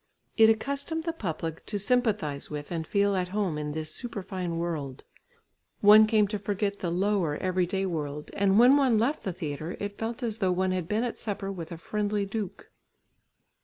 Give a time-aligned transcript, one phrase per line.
[0.35, 5.03] It accustomed the public to sympathise with and feel at home in this superfine world;
[5.81, 9.99] one came to forget the lower everyday world, and when one left the theatre it
[9.99, 12.71] felt as though one had been at supper with a friendly duke.